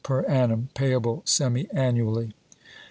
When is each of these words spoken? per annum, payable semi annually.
per 0.03 0.23
annum, 0.27 0.67
payable 0.73 1.21
semi 1.27 1.69
annually. 1.73 2.33